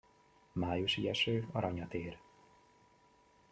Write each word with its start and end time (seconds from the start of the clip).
Májusi 0.53 1.07
eső 1.09 1.47
aranyat 1.51 1.93
ér. 1.93 2.19